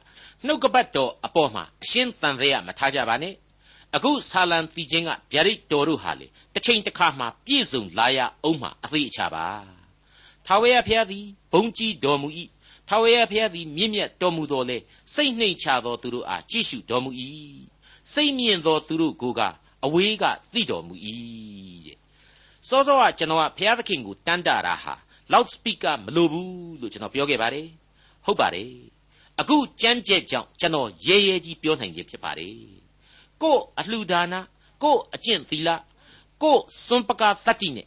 [0.47, 3.35] နှုတ်ကပတ်တော်အပေါ်မှာအရှင်းတန်သေးရမထားကြပါနဲ့
[3.97, 9.47] အခုဆာလံတီချင်းကဗျာဒိတ်တော်တို့ဟာလေတစ်ချိန်တစ်ခါမှပြည့်စုံလာရအောင်မှအသေးအချပါ
[10.47, 12.29] ထာဝရဘုရားသည်ဘုံကြီးတော်မူ၏
[12.89, 14.79] ထာဝရဘုရားသည်မြင့်မြတ်တော်မူတော်လေ
[15.15, 17.11] စိတ်နှိမ်ချသောသူတို့အားကြည့်ရှုတော်မူ၏
[18.13, 19.41] စိတ်မြင့်သောသူတို့ကိုက
[19.85, 20.95] အဝေးကသိတော်မူ၏
[21.87, 21.97] တဲ့
[22.69, 24.95] စောစောကကျွန်တော်ကဘုရားသခင်ကိုတန်တာတာဟာ
[25.33, 27.69] loud speaker မလိုဘူးလို့ကျွန်တော်ပြောခဲ့ပါတယ်
[28.27, 28.73] ဟုတ်ပါတယ်
[29.41, 32.55] အခုကြမ်းကြက်ကြောင့်ကျွန်တော်ရဲရဲကြီးပြောနိုင်ခြင်းဖြစ်ပါတယ်
[33.43, 34.35] ကို့အလှူဒါန
[34.83, 35.69] ကို့အကျင့်သီလ
[36.43, 37.87] ကို့စွန်ပကာတတိနဲ့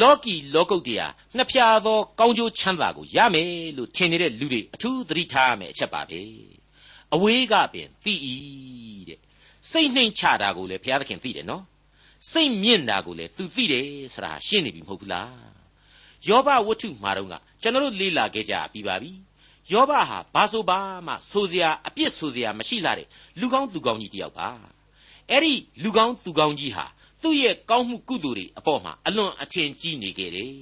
[0.00, 6.20] လောကီလောကုတ်တရားနှစ်ဖြာသောကောင်းကျိုးချမ်းသာကိုရမယ်လို့ထင်နေတဲ့လူတွေအထူးသတိထားရမယ်အချက်ပါပဲ
[7.14, 8.14] အဝေးကပင်သိ၏
[9.08, 9.18] တဲ့
[9.70, 11.62] စိတ်နှိမ်ချတာကိုလည်းဘုရားသခင်သိတယ်နော်
[12.30, 15.32] စိတ်မြင့်တာကိုလည်းသူသိတယ်ဆိုတာရှင်းနေပြီမဟုတ်ဘူးလား
[16.28, 19.10] ယောဘဝတ္ထုမှာတော့ကကျွန်တော်တို့လေ့လာခဲ့ကြပြီးပါပြီ
[19.70, 23.06] ယောဘဟာဘာဆိုဘာမှဆိုစရာအပြစ်ဆိုစရာမရှိလာတဲ့
[23.40, 24.48] လူကောင်းသူကောင်းကြီးတယောက်ပါ
[25.30, 26.86] အဲ့ဒီလူကောင်းသူကောင်းကြီးဟာ
[27.22, 30.52] သူ့ရဲ့ကောင်းမှုကုသိုလ်တွေအပေါ်မှာအလွန်အထင်ကြီးနေခဲ့တယ်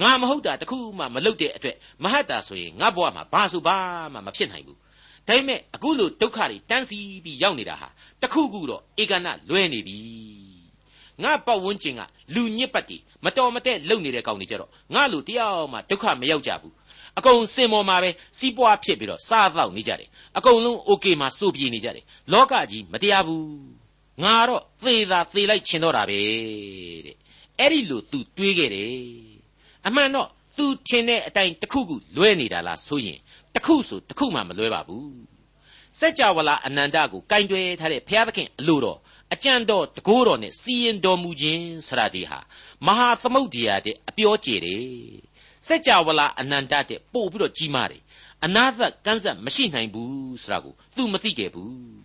[0.00, 3.76] ငါမဟုတ်တာတခုမှမလုပ်တဲ့အတွက်မဟတ်တာဆိုရင်ငါဘဝမှာဘာဆိုဘာ
[4.12, 4.78] မှမဖြစ်နိုင်ဘူး
[5.28, 7.88] ဒါပေမဲ့အခုလိုဒုက္ခတွေတန်းစီပြီးရောက်နေတာဟာ
[8.22, 9.96] တခုခုတော့ဧကနာလွဲနေပြီ
[11.22, 12.02] ငါပတ်ဝန်းကျင်က
[12.34, 16.74] လူညစ်ပတ်တီမတော်မတဲ့လုံနေတဲ့ကောင်တွေကြတော့ငါလူတယောက်မှဒုက္ခမရောက်ကြဘူး
[17.18, 20.08] အကုန်စင်ပေါ်မှာပဲစီးပွားဖြစ်ပြီးတော့စားတော့နေကြတယ်
[20.38, 23.46] အကုန်လုံး okay မှာစိုးပြေနေကြတယ်လောကကြီးမတရားဘူး
[24.22, 26.18] ငါတော့သေတာသေလိုက်ချင်တော့တာပဲ
[27.06, 27.16] တဲ့
[27.58, 28.92] အဲ့ဒီလို तू တွေးခဲ့တယ်
[29.86, 33.18] အမှန်တော့ तू ထင်တဲ့အတိုင်းတစ်ခုခုလွဲနေတာလားဆိုရင်
[33.54, 35.12] တစ်ခုဆိုတစ်ခုမှမလွဲပါဘူး
[35.98, 38.98] စัจ java လာအနန္တကိုကင်တွယ်ထားတဲ့ဘုရားသခင်အလိုတော်
[39.34, 42.38] အကြံတော်တကိုးတော်နဲ့စီရင်တော်မူခြင်းဆရာဒီဟာ
[42.86, 45.27] မဟာသမုတ်တရားတဲ့အပြောကျေတယ်
[45.66, 48.02] စัจ java လာအနန္တတဲ့ပို့ပြီးတော့ကြီးမားတယ်
[48.44, 51.98] အနာသကန်းဆက်မရှိနိုင်ဘူးဆိုတာကို तू မသိခဲ့ဘူး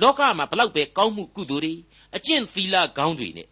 [0.00, 1.74] လောကမှာဘလောက်ပဲကောင်းမှုကုသိုလ်တွေ
[2.16, 3.48] အကျင့်သီလကောင်းတွေနဲ့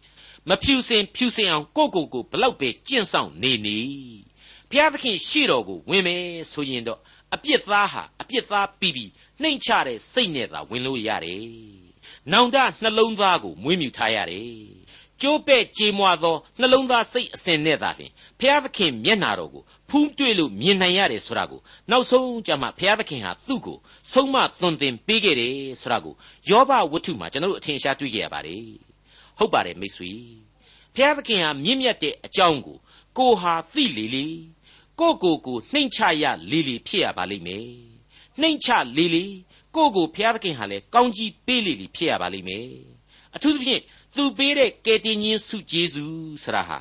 [0.49, 3.77] မဖြူစင်ဖြူစင်အောင်ကိုကိုကိုဘလောက်ပဲကျင့်ဆောင်နေနေ
[4.69, 6.99] ဘုရားသခင်ရှေ့တော်ကိုဝင်မယ်ဆိုရင်တော့
[7.33, 9.11] အပြစ်သားဟာအပြစ်သားပြီးပြီး
[9.41, 11.45] နှိမ်ချတဲ့စိတ်နဲ့သာဝင်လို့ရတယ်။
[12.31, 14.51] နောင်တနှလုံးသားကိုမွေးမြူထားရတယ်။
[15.21, 23.77] ကျိုးပဲ့ကြေမွသောနှလုံးသားစိတ်အစဉ်နဲ့သာလျှင်ဘုရားသခင်မျက်နာတော်ကိုဖူးတွေ့လို့မြင်နိုင်ရတယ်ဆိုတာကိုနောက်ဆုံးကြမှာဘုရားသခင်ဟာသူ့ကို
[24.11, 26.13] ဆုံးမသွန်သင်ပေးခဲ့တယ်ဆိုတာကို
[26.49, 28.65] ယောဘဝတ္ထုမှာကျွန်တော်တို့အထင်ရှားတွေ့ကြရပါတယ်
[29.37, 30.11] ဟုတ်ပါတယ်မိတ်ဆွေ
[30.95, 32.77] ဘုရားသခင်ဟာမြင့်မြတ်တဲ့အကြောင်းကို
[33.17, 34.27] ကိုဟာသိလေလေ
[34.99, 37.67] ကိုကိုကိုနှိမ်ချရလေလေဖြစ်ရပါလိမ့်မယ်
[38.41, 39.25] နှိမ်ချလေလေ
[39.75, 42.67] ကိုကိုဘုရားသခင်ဟာလည်းကောင်းကြီးပေးလေလေဖြစ်ရပါလိမ့်မယ်
[43.35, 43.81] အထူးသဖြင့်
[44.17, 46.77] သူပေးတဲ့ကယ်တင်ရှင်စုကျေးဇူးဆရာဟာ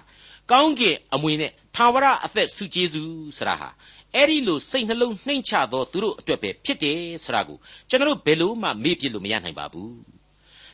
[0.51, 3.68] ကောင်းကင်အမွေနဲ့ထာဝရအသက်စုကျေးဇူးဆရာဟာ
[4.14, 9.94] အဲ့ဒီလိုစိတ်နှလုံးနှိမ်ချသောသူတို့အတွက်ပဲဖြစ်တယ်ဆိုတာကိုကျွန်တော်တို့ဘယ်လို့မှမေ့ပြစ်လို့မရနိုင်ပါဘူး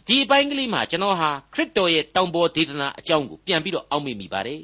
[0.07, 4.62] ဒီအပိုင်းကလေးမှာကျွန်တော်ဟာခရစ်တော်ရဲ့တောင်ပေါ်ဒေသနာအကြောင်းကိုပြန်ပြီးတော့အောက်မေ့မိပါတယ်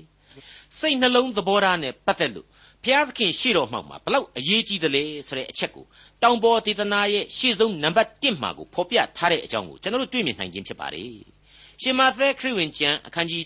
[0.78, 2.46] စိတ်နှလုံးသဘောထားနဲ့ပတ်သက်လို့
[2.84, 5.84] ဘုရားသခင်ရှေ့တော်မှောက်မှာဘလောက်အရေးကြီးတယ်လဲဆိုတဲ့အချက်ကို
[6.22, 11.38] တောင်ပေါ်ဒေသနာရဲ့ရှေ့ဆုံးနံပါတ်1မှာကိုဖော်ပြထားတဲ့အကြောင်းကိုကျွန်တော်တို့တွေ့မြင်နိုင်ခြင်းဖြစ်ပါတယ်
[11.82, 13.44] ရှင်မာသဲခရစ်ဝင်ကျမ်းအခန်းကြီး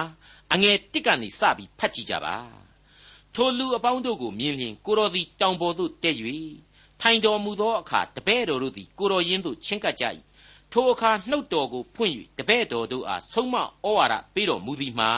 [0.00, 2.36] 9အငယ်တစ်ကနေစပြီးဖတ်ကြည့်ကြပါ
[3.34, 6.16] ထိုလူအပေါင်းတို့ကိုမြင်လျင်ကိုတော်သည်တောင်ပေါ်သို့တက်၍
[7.00, 10.04] ထိုင်တော်မူသောအခါတပည့်တော်တို့သည်ကိုတော်ရင်းသို့ချဉ်ကပ်ကြ၏
[10.72, 13.64] ထိုအခါနှုတ်တော်ကိုဖွင့်၍တပည့်တော်တို့အားဆုံးမဩ
[13.96, 15.12] ဝါဒပေးတော်မူသည်မှာ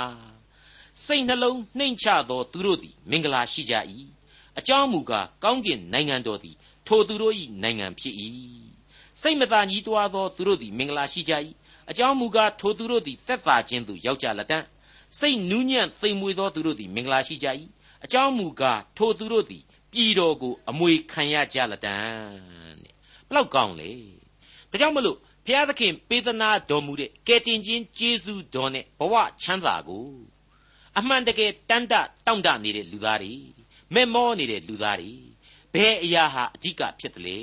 [1.05, 3.75] စိတ်နှလုံးနှိမ်ချသောသူတို့သည်မင်္ဂလာရှိကြ၏
[4.59, 8.15] အကြောင်းမူကားကောင်းကင်နိုင်ငံတော်သည်ထိုသူတို့၏နိုင်ငံဖြစ်၏
[9.21, 11.35] စိတ်မသာညှိတွားသောသူတို့သည်မင်္ဂလာရှိကြ၏
[11.91, 14.63] အကြောင်းမူကားထိုသူတို့သည်သက်သာခြင်းသို့ရောက်ကြလက်တံ့
[15.19, 17.49] စိတ်နူးညံ့သိမ်မွေ့သောသူတို့သည်မင်္ဂလာရှိကြ၏
[18.05, 21.97] အကြောင်းမူကားထိုသူတို့သည်ပြည်တော်ကိုအမွေခံရကြလတံ
[22.83, 22.95] တဲ့
[23.29, 23.91] ဘလောက်ကောင်းလေ
[24.71, 30.09] ဒါကြောင့်မလို့ဘုရားသခင်ပေးသနာတော်မူတဲ့ကယ်တင်ခြင်းကျေးဇူးတော်နဲ့ဘဝချမ်းသာကို
[30.99, 31.95] အမှန်တကယ်တန်တ
[32.27, 33.35] တောင့်တနေတဲ့လူသားတွေ
[33.95, 35.13] မဲ့မောနေတဲ့လူသားတွေ
[35.75, 37.41] ဘယ်အရာဟာအဓိကဖြစ်တယ်လဲ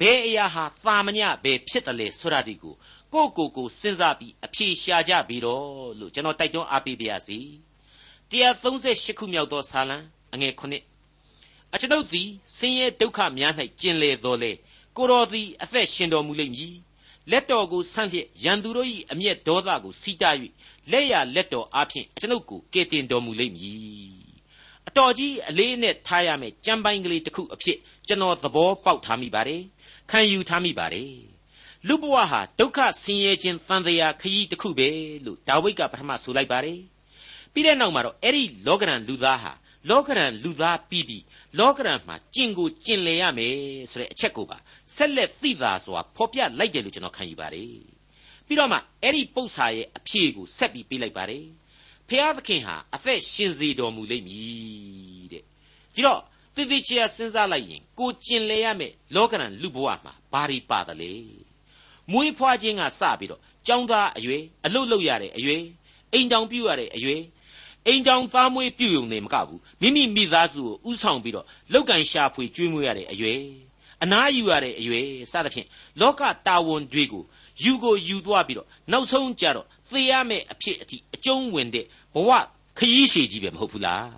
[0.00, 2.74] ဘယ်အရာဟာသာမညဘယ်ဖြစ်တယ်လဲဆိုတာဒီကို
[3.14, 5.66] ကိုကိုကိုစဉ်းစားပြီးအဖြေရှာကြပြီတော့
[5.98, 7.38] လို့ကျွန်တော်တိုက်တွန်းအားပေးပါရစေ
[8.30, 9.96] 138ခုမြောက်သောဇာလံ
[10.34, 14.52] အငယ်9အကျွန်ုပ်သည်ဆင်းရဲဒုက္ခများ၌ကျင်လေတော်လေ
[14.96, 16.74] ကိုတော်သည်အသက်ရှင်တော်မူလိမ့်မည်
[17.30, 20.36] လက်တော်ကိုဆန့်လျက်ရန်သူတို့၏အမျက်ဒေါသကိုစီးတား၍
[20.90, 24.26] လက်ရလက်တော်အားဖြင့်အကျွန်ုပ်ကိုကယ်တင်တော်မူလိမ့်မည်
[24.88, 29.62] အတော်ကြီးအလေးနဲ့ထားရမယ်ကြံပိုင်းကလေးတစ်ခုအဖြစ်ကျွန်တော်သဘောပေါက်ထားမိပါတယ်
[30.10, 31.35] ခံယူထားမိပါတယ်
[31.88, 34.88] လူဘဝဟာဒုက္ခဆင်းရဲခြင်းတန်တရားခရီးတစ်ခုပဲ
[35.24, 36.80] လို့ဒါဝိဒ်ကပထမဆိုလိုက်ပါတယ်
[37.52, 39.52] ပြီးတဲ့နောက်မှာတော့အဲ့ဒီလောကရန်လူသားဟာ
[39.90, 41.24] လောကရန်လူသားပြီးပြီး
[41.58, 43.56] လောကရန်မှာကျင့်ကိုကျင့်လေရမယ်
[43.90, 44.58] ဆိုတဲ့အချက်ကိုပါ
[44.94, 47.70] ဆက်လက်သိသာစွာဖော်ပြလိုက်တယ်လို့ကျွန်တော်ခံယူပါတယ်
[48.46, 51.44] ပြီးတော့မှအဲ့ဒီပု္ပ္ပာရဲ့အဖြေကိုဆက်ပြီးပေးလိုက်ပါတယ်
[52.08, 55.42] ဖျားသခင်ဟာအသက်ရှင်စေတော်မူလိမ့်မည်တဲ့
[55.94, 56.20] ဒီတော့
[56.54, 61.12] တည်တည်ချာစဉ်းစားလိုက်ရင်ကိုကျင်လေရမယ်လောကရန်လူဘဝမှာဘာတွေပါသလဲ
[62.12, 65.62] မွေးဖွားခြင်းကစပြီးတော့ကျောင်းသားအရွယ်အလုတ်လုတ်ရတဲ့အရွယ်
[66.12, 67.22] အိမ်တောင်ပြုတ်ရတဲ့အရွယ်
[67.86, 73.40] အိမ်တောင်သားမွေးပြုတ်ုံနေမကဘူးမိမိမိသားစုကိုဥဆောင်ပြီးတော့လောက်ကန်ရှာဖွေကျွေးမွေးရတဲ့အရွယ်
[74.02, 75.68] အနားယူရတဲ့အရွယ်စသဖြင့်
[76.00, 77.24] လောကတာဝန်တွေကို
[77.62, 82.30] ယူကိုယူသွားပြီးတော့နောက်ဆုံးကြတော့သေရမယ့်အဖြစ်အထိအကျုံးဝင်တဲ့ဘဝ
[82.78, 84.10] ခရီးရှည်ကြီးပဲမဟုတ်ဘူးလား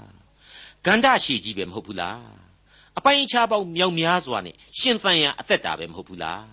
[0.84, 2.22] ဂန္ဓရှည်ကြီးပဲမဟုတ်ဘူးလား
[2.98, 6.44] အပိုင်းအခြားပေါင်းမြောက်များစွာနဲ့ရှင်သန်ရအသက်တာပဲမဟုတ်ဘူးလား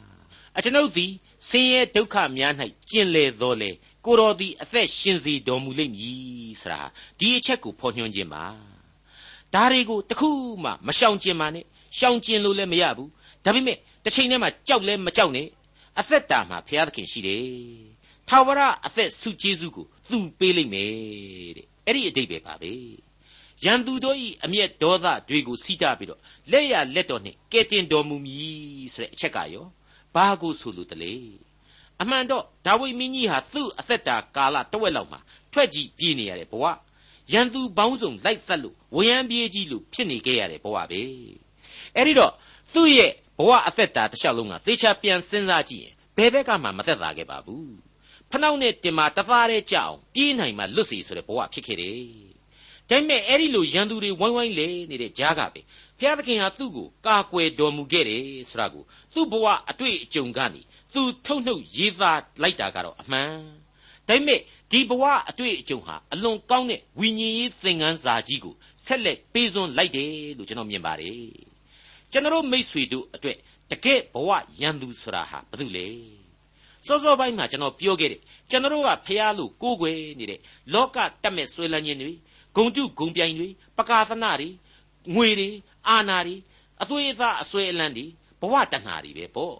[0.58, 1.12] အကျွန်ုပ်သည်
[1.48, 2.54] ဆင်းရဲဒုက္ခများ၌
[2.90, 3.70] ကျင်လေတော်လေ
[4.06, 6.82] ကိုတော်သည်အသက်ရှင်စေတော်မူလိမ့်မည်ဆိုတာ
[7.20, 8.46] ဒီအချက်ကိုဖော်ညွှန်းခြင်းပါ
[9.54, 10.30] ဒါတွေကိုတခု
[10.64, 11.66] မှမရှောင်ကျင်ပါနဲ့
[11.98, 13.10] ရှောင်ကျင်လို့လည်းမရဘူး
[13.46, 15.48] ဒါပေမဲ့တစ်ချိန်တည်းမှာကြောက်လဲမကြောက်နဲ့
[16.00, 17.44] အသက်တာမှာဘုရားသခင်ရှိတယ်
[18.30, 20.92] ထာဝရအသက်ဆုကျေးဇူးကိုသူပေးလိမ့်မယ်
[21.58, 22.72] တဲ့အဲ့ဒီအတိတ်ပဲပါပဲ
[23.64, 29.66] ရန်သူတို့၏အမျက်ဒေါသတွေကိုစီးတာပြီးတော့လက်ရလက်တော်နှင့်ကဲတင်တော်မူမည်ဆိုတဲ့အချက်ကရော
[30.16, 31.14] ဘာကိုဆိုလိုတလဲ
[32.02, 35.20] အမှန်တော့ဒါဝိမင်းကြီးဟာသူ့အသက်တာကာလတဝက်လောက်မှာ
[35.54, 36.66] ထွက်ကြည့်ပြေးနေရတဲ့ဘဝ
[37.34, 41.02] ရန်သူပေါင်းစုံလိုက်သက်လို့ဝရမ်းပြေးကြီးလို့ဖြစ်နေခဲ့ရတဲ့ဘဝပဲ
[41.96, 42.34] အဲ့ဒီတော့
[42.74, 47.74] သူ့ရဲ့ဘဝအသက်တာတစ်လျှောက်လုံးကသေချာပြန်စဉ်းစားကြည့်ရင်ဘယ်ဘက်ကမှမသက်သာခဲ့ပါဘူး
[48.32, 52.35] ဖနှောက်နဲ့တင်မာတသားတဲ့ကြအောင်ပြေးနိုင်မှလွတ်စီဆိုတဲ့ဘဝဖြစ်ခဲ့တယ်
[52.90, 55.62] ဒါပေမဲ့အဲ့ဒီလိုရန်သူတွေဝိုင်းဝိုင်းလေနေတဲ့ကြားကပဲ
[56.00, 60.62] ဘုရားသခင်ဟာသူ့ကိုကာကွယ်တော်မူခဲ့တယ်ဆိုတာကိုသူ့ဘဝအတွေ့အကြုံကနေ
[60.94, 63.32] သူထုတ်နှုတ်ရေးသားလိုက်တာကတော့အမှန်
[64.08, 64.40] ဒါပေမဲ့
[64.72, 68.54] ဒီဘဝအတွေ့အကြုံဟာအလွန်ကောင်းတဲ့ဝိညာဉ်ရေးသင်ခန်းစာကြီးကို
[68.86, 71.20] ဆက်လက်ပေးစွန်းလိုက်တယ်လို့ကျွန်တော်မြင်ပါတယ်
[72.12, 73.38] ကျွန်တော်မိษွေတို့အတွက်
[73.72, 74.30] တကယ်ဘဝ
[74.62, 75.88] ရန်သူဆိုတာဟာဘာလို့လဲ
[76.86, 80.40] စောစောပိုင်းမှာကျွန်တော်ပြောခဲ့တယ်ကျွန်တော်ကဖះလို့ကိုးကွယ်နေတဲ့
[80.74, 82.12] လောကတက်မဲ့ဆွဲလန်းခြင်းတွေ
[82.56, 84.50] ဂုံတုဂုံပြိုင်တွေပကာသနာတွေ
[85.16, 85.50] ငွေတွေ
[85.88, 86.36] အာနာတွေ
[86.82, 88.06] အသွေးအသားအဆွဲအလန်းတွေ
[88.42, 89.56] ဘဝတဏှာတွေပဲပေါ့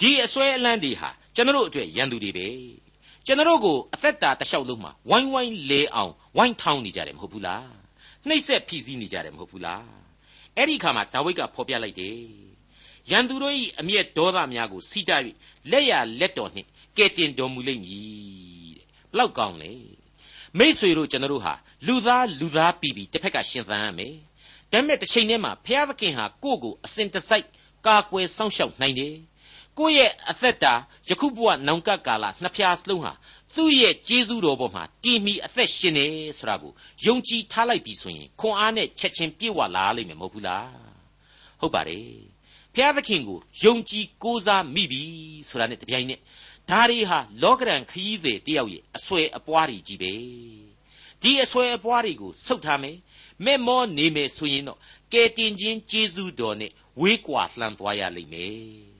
[0.00, 2.48] ဒီအစွဲအလန်းတွေဟာကျွန်တော်တို့အတွက်ရန်သူတွေပဲ
[3.26, 7.68] ကျွန်တော်တို့ကိုအသက်တာတစ်လျှောက်လုံးမှာဝိုင်းဝိုင်းလဲအောင်ဝိုင်းထောင်းနေကြတယ်မဟုတ်ဘူးလား
[8.28, 9.86] နှိပ်စက်ဖိစီးနေကြတယ်မဟုတ်ဘူးလား
[10.56, 12.18] အဲ့ဒီခါမှာဒါဝိဒ်ကဖော်ပြလိုက်တယ်
[13.10, 15.16] ရန်သူတို့၏အမျက်ဒေါသများကိုစီးတာ၍
[15.70, 19.72] လက်ရလက်တော်နှင့်ကဲတင်တော်မူလိမ့်မည်တဲ့ဘလောက်ကောင်းလဲ
[20.58, 21.54] မိษွေတို့ကျွန်တော်တို့ဟာ
[21.86, 24.14] လူသားလူသားပြီပြီတစ်ဖက်ကရှင်သန်ရမယ်
[24.70, 27.46] ဒါပေမဲ့တစ်ချိန်တည်းမှာဘုရားသခင်ဟာကိုယ့်ကိုအစဉ်တစိုက်
[27.86, 29.14] ကာကွယ်စောင့်ရှောက်နိုင်တယ်
[29.78, 30.74] ကိုယ့်ရဲ့အသက်တာ
[31.08, 33.12] ယခုဘဝနောင်ကကာလနှစ်ဖြာစလုံးဟာ
[33.54, 36.06] သူ့ရဲ့ကျေးဇူးတော်ပေါ်မှာတည်မီအသက်ရှင်နေ
[36.38, 36.72] ဆိုတာကို
[37.04, 40.70] ယုံကြည်ထားလိုက်ပြီဆိုရင်ခွန်အားနဲ့ချက်ချင်းပြေဝလာလိမ့်မယ်မဟုတ်ဘူးလား
[41.60, 42.08] ဟုတ်ပါတယ်
[42.74, 45.02] ဖျားသခင်ကိုယုံကြည်ကိုးစားမိပြီ
[45.48, 46.20] ဆိုတာနဲ့တပြိုင်နက်
[46.70, 50.12] ဒါတွေဟာလောကရန်ခရီးသည်တယောက်ရဲ့အဆွဲအပွားတွေကြီးပဲ
[51.22, 52.96] ဒီအဆွဲအပွားတွေကိုဆုတ်ထားမယ်
[53.44, 54.78] မဲ့မောနေမယ်ဆိုရင်တော့
[55.12, 58.90] ကဲတင်ချင်းကျေးဇူးတော်နဲ့ဝေးကွာလှမ်းသွားရလိမ့်မယ်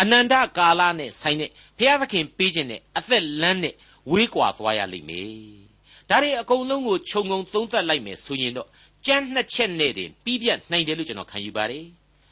[0.00, 3.74] အနန္တကာလနဲ့ဆိုင်တဲ့ဘုရားသခင်ပေးခြင်းနဲ့အသက်လမ်းနဲ့
[4.10, 5.32] ဝေးကွာသွားရလိမ့်မယ်။
[6.08, 8.68] ဒါတွေအကုန်လုံးကိုခြုံငုံသုံးသပ်လိုက်မယ်ဆိုရင်တော့
[9.06, 11.86] ကြမ်းနှစ်ချက်နဲ့တင်ပြီးပြတ်နိုင်တယ်လို့ကျွန်တော်ခံယူပါတယ်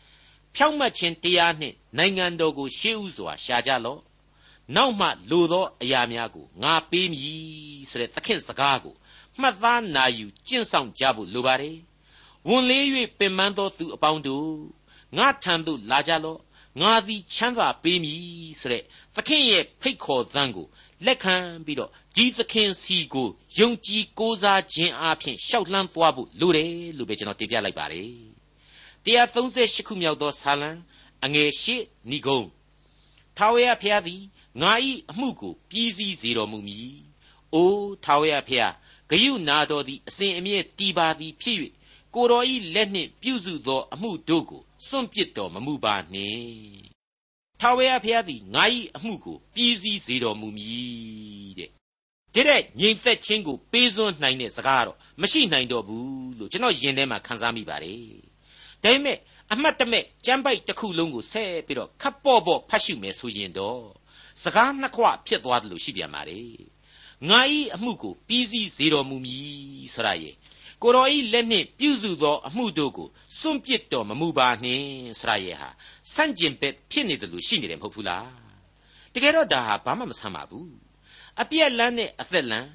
[0.55, 4.01] ။ဖြောင့်မတ်ခြင်းတရားနှင့်နိုင်ငံတော်ကိုရှေးဥစွာရှာကြလော့။
[4.77, 8.95] နောက်မှလိုသောအရာများကိုငါပေးမည်ဆိုတဲ့သခင်စကားကို
[9.41, 11.77] မှတ်သားနာယူကျင့်ဆောင်ကြဖို့လိုပါတယ်။
[12.49, 12.85] ဝန်လေး၍
[13.19, 14.49] ပင်ပန်းသောသူအပေါင်းတို့
[15.19, 16.39] ငါထံသို့လာကြလော့
[16.81, 18.21] ငါသည်ချမ်းသာပေးမည်
[18.61, 18.83] ဆိုတဲ့
[19.15, 20.67] သခင်ရဲ့ဖိတ်ခေါ်သံကို
[21.07, 23.29] လက်ခံပြီးတော့ဒီသခင်စီကို
[23.59, 28.11] ယုံကြည်ကိုးစားခြင်းအပြင်ရှောက်လှမ်းသွားဖို့လိုတယ်လို့ပဲကျွန်တော်တင်ပြလိုက်ပါတယ်
[29.07, 30.71] 138ခုမြောက်သောဆာလံ
[31.25, 31.65] အငယ်၈
[32.11, 32.41] ဏိဂုံ
[33.37, 34.23] ထာဝရဘုရားသည်
[34.61, 34.73] ငါ၏
[35.11, 36.95] အမှုကိုပြီးစီးစေတော်မူမည်။
[37.55, 38.75] အိုထာဝရဘုရား
[39.11, 41.59] ဂယုနာတော်သည်အစဉ်အမြဲတည်ပါသည်ဖြစ်၍
[42.15, 46.51] ကိုတော်ဤလက်နှင့်ပြုစုသော အမှုတို့ကိုစွန့်ပစ်တော်မမူပါနှင့်
[47.61, 48.65] ထာဝရဘုရားသည်ငါ၏
[48.97, 51.71] အမှုကိုပြည်စည်းစေတော်မူမည်တဲ့
[52.35, 58.01] ဒီတဲ့ငြိမ်သက်ခြင်းကိုပေးစွန်းနိုင်တဲ့စကားတော့မရှိနိုင်တော့ဘူးလို့ကျွန်တော်ယင်ထဲမှာခန်းစားမိပါတယ်
[58.83, 59.19] ဒါပေမဲ့
[59.53, 64.00] အမှတ်တမဲ့ကြမ်းပိုက်တစ်ခုလုံးကိုဆက်ပြီးတော့ခပ်ပေါ့ပေါ့ဖတ်ရှုမယ်ဆိုရင်တော့
[64.43, 66.41] စကားနှစ်ခွဖြစ်သွားတယ်လို့ရှိပြန်ပါလေ
[67.29, 67.41] ငါ၏
[67.75, 70.35] အမှုကိုပြီးစည်းစေတော်မူမည်ဆရာရဲ့
[70.83, 74.87] ကိုတော်ဤလက်နှင့်ပြုစုသောအမှုတို့ကိုစွန့်ပစ်တော်မမူပါနှင့်
[75.21, 75.69] ဆရာရဲ့ဟာ
[76.13, 78.29] ဆန့်ကျင်ဘက်ဖြစ်နေတယ်လို့ရှိနေတယ်မဟုတ်ဘူးလား
[79.15, 80.71] တကယ်တော့ဒါဟာဘာမှမဆမ်းပါဘူး
[81.41, 82.69] အပြက်လန်းနဲ့အသက်လန်း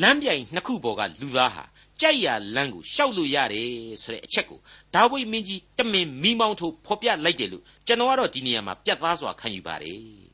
[0.00, 1.64] လမ်းပြိုင်နှစ်ခုပေါ်ကလူသားဟာ
[2.00, 3.70] ကြိုက်ရလမ်းကိုရှောက်လို့ရတယ်
[4.02, 4.58] ဆိုတဲ့အချက်ကို
[4.94, 10.31] ဒါဝိမင်းကြီးတမင်မိမောင်းထိုးဖော်ပြလိုက်တယ်လို့ကျွန်တော်ကတော့ဒီနေရာမှာပြတ်သားစွာခံယူပါတယ်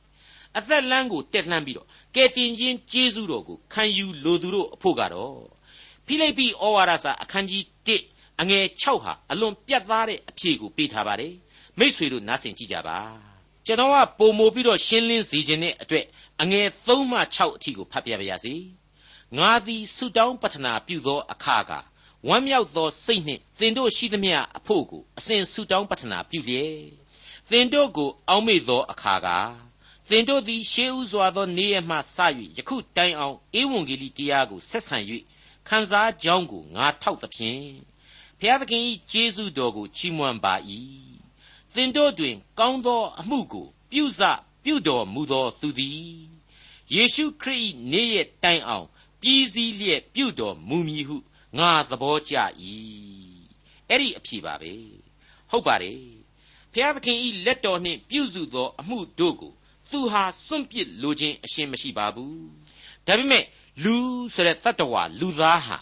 [0.57, 5.37] အသက်လမ်းကိုတက်လှမ်းပြီးတော့ကဲတင်ချင်းကျေးဇူးတော်ကိုခံယူလိုသူတို့အဖို့ကတော့
[6.05, 7.63] ဖိလိပ္ပိဩဝါဒစာအခန်းကြီး
[8.03, 11.33] 1အငယ်6ဟာအလွန်ပြတ်သားတဲ့အဖြေကိုပေးထားပါတယ်
[11.79, 12.99] မိษွေတို့နားဆင်ကြည့်ကြပါ
[13.65, 16.05] ကျွန်တော်ကပုံမိုပြီးတော့ရှင်းလင်းစေခြင်းနဲ့အတွက်
[16.41, 18.55] အငယ်3မှ6အထိကိုဖတ်ပြပါရစေ
[19.37, 21.71] ငါသည်ဆုတောင်းပတနာပြုသောအခါက
[22.27, 26.75] ဝမ်းမြောက်သောစိတ်နှင့်သင်တို့ရှိသမျှအဖို့ကိုအစဉ်ဆုတောင်းပတနာပြုလျက်
[27.49, 29.27] သင်တို့ကိုအောက်မေ့သောအခါက
[30.11, 32.17] သင်တို့သည်ရှေးဥစွာသောနေ့ရက်မှစ၍
[32.57, 34.97] ယခုတိုင်အောင်ဧဝံဂေလိတရားကိုဆက်ဆံ၍
[35.67, 37.63] ခံစားကြောင်းကိုငါထောက်သဖြင့်
[38.39, 40.55] ဘုရားသခင်၏ကျေးဇူးတော်ကိုချီးမွမ်းပါ၏
[41.75, 44.21] သင်တို့တွင် ကောင်းသောအမှုကို ပြုစ
[44.63, 46.01] ပြုတော်မူသောသူသည်
[46.93, 48.87] ယေရှုခရစ်၏နေ့ရက်တိုင်အောင်
[49.21, 51.17] ပြည်စည်းလျက်ပြုတော်မူမည်ဟု
[51.57, 52.35] ငါသဘောကျ၏
[53.89, 54.73] အဲ့ဒီအဖြေပါပဲ
[55.49, 56.01] ဟုတ်ပါတယ်
[56.73, 59.53] ဖျားသခင်ဤလက်တော်နှင့်ပြုစုသောအမှုတို့ကို
[59.91, 62.43] သူဟာစွန့်ပစ်လိုခြင်းအရှင်းမရှိပါဘူး
[63.07, 63.43] ဒါပေမဲ့
[63.83, 63.95] လူ
[64.33, 65.77] ဆိုတဲ့တတ္တဝါလူသားဟာ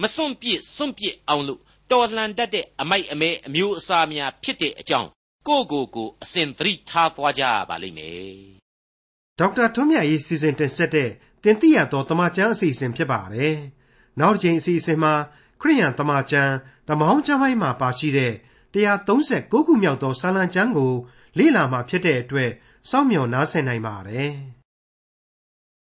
[0.00, 5.08] မစွန့်ပစ်စွန့်ပစ်အောင်လို့တော်လှန်တတ်တဲ့အမိုက်အမဲအမျိုးအစားများဖြစ်တဲ့အကြောင်း
[5.48, 8.62] ကိုကိုကိုအစဉ်သတိထားသွားကြပါလိမ့်မယ်
[9.38, 11.10] ဒေါက်တာထွန်းမြတ်ရေးစီစဉ်တင်ဆက်တဲ့
[11.42, 13.56] တင်ပြရသောတမချန်းအစီအစဉ်ဖြစ်ပါတယ်
[14.20, 15.14] နောက်တစ်ချိန်အစီအစဉ်မှာ
[15.60, 16.52] ခရိယန်တမချန်း
[16.88, 18.32] ဓမ္မဟောင်းကျမ်းပိုင်းမှာပါရှိတဲ့
[18.74, 20.92] 139ခုမြောက်သောစာလံကျမ်းကို
[21.38, 22.50] လေ့လာမှာဖြစ်တဲ့အတွက်
[22.90, 24.30] စောင့်မျှော်နားဆင်နိုင်ပါတယ်။